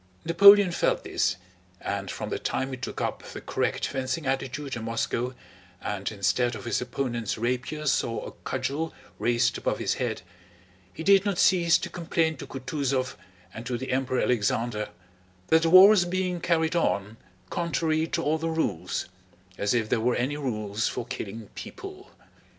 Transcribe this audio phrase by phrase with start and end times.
[0.25, 1.35] Napoleon felt this,
[1.79, 5.35] and from the time he took up the correct fencing attitude in Moscow
[5.79, 10.23] and instead of his opponent's rapier saw a cudgel raised above his head,
[10.91, 13.13] he did not cease to complain to Kutúzov
[13.53, 14.89] and to the Emperor Alexander
[15.49, 17.17] that the war was being carried on
[17.51, 22.09] contrary to all the rules—as if there were any rules for killing people.